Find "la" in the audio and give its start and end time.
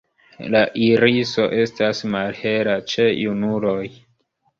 0.53-0.59